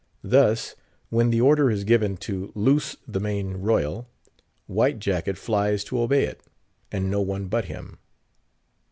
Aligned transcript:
Thus, 0.23 0.75
when 1.11 1.29
the 1.29 1.41
order 1.41 1.69
is 1.69 1.83
given 1.83 2.17
to 2.25 2.51
loose 2.55 2.95
the 3.07 3.19
main 3.19 3.57
royal, 3.57 4.09
White 4.65 4.97
Jacket 4.97 5.37
flies 5.37 5.83
to 5.83 5.99
obey 6.01 6.23
it; 6.23 6.41
and 6.91 7.07
no 7.11 7.21
one 7.21 7.45
but 7.45 7.65
him. 7.65 7.99